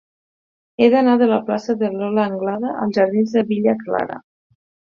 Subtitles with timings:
[0.81, 4.23] He d'anar de la plaça de Lola Anglada als jardins de Villa Clara.